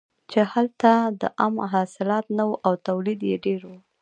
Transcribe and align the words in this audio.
چې 0.31 0.39
هلته 0.51 0.91
د 1.21 1.23
عم 1.41 1.55
حاصلات 1.73 2.25
نه 2.37 2.43
وو 2.47 2.61
او 2.67 2.73
تولید 2.87 3.19
یې 3.29 3.35
ډېر 3.45 3.61
و. 3.69 3.71